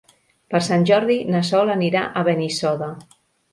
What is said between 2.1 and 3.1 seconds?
Benissoda.